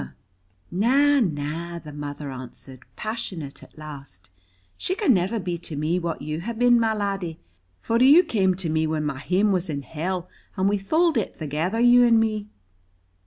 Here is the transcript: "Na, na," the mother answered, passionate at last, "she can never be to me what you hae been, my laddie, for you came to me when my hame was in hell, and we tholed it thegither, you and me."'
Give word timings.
"Na, 0.71 1.19
na," 1.19 1.77
the 1.77 1.93
mother 1.93 2.31
answered, 2.31 2.85
passionate 2.95 3.61
at 3.61 3.77
last, 3.77 4.31
"she 4.75 4.95
can 4.95 5.13
never 5.13 5.39
be 5.39 5.59
to 5.59 5.75
me 5.75 5.99
what 5.99 6.23
you 6.23 6.39
hae 6.41 6.53
been, 6.53 6.79
my 6.79 6.91
laddie, 6.91 7.39
for 7.79 8.01
you 8.01 8.23
came 8.23 8.55
to 8.55 8.67
me 8.67 8.87
when 8.87 9.03
my 9.05 9.19
hame 9.19 9.51
was 9.51 9.69
in 9.69 9.83
hell, 9.83 10.27
and 10.57 10.67
we 10.67 10.79
tholed 10.79 11.17
it 11.17 11.35
thegither, 11.35 11.79
you 11.79 12.03
and 12.03 12.19
me."' 12.19 12.49